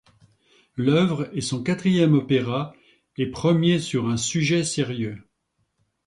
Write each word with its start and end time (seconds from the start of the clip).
L'œuvre 0.77 1.29
est 1.37 1.41
son 1.41 1.61
quatrième 1.61 2.15
opéra 2.15 2.73
et 3.17 3.29
premier 3.29 3.77
sur 3.77 4.09
un 4.09 4.17
sujet 4.17 4.63
sérieux. 4.63 5.21